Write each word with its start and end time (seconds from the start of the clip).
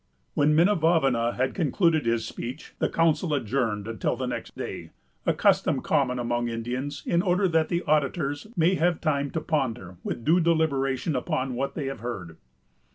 When 0.33 0.55
Minavavana 0.55 1.35
had 1.35 1.53
concluded 1.53 2.07
his 2.07 2.25
speech, 2.25 2.73
the 2.79 2.89
council 2.89 3.35
adjourned 3.35 3.87
until 3.87 4.15
the 4.15 4.25
next 4.25 4.57
day; 4.57 4.89
a 5.27 5.33
custom 5.35 5.79
common 5.81 6.17
among 6.17 6.47
Indians, 6.47 7.03
in 7.05 7.21
order 7.21 7.47
that 7.49 7.69
the 7.69 7.83
auditors 7.83 8.47
may 8.57 8.73
have 8.73 8.99
time 8.99 9.29
to 9.29 9.41
ponder 9.41 9.97
with 10.03 10.25
due 10.25 10.39
deliberation 10.39 11.15
upon 11.15 11.53
what 11.53 11.75
they 11.75 11.85
have 11.85 11.99
heard. 11.99 12.37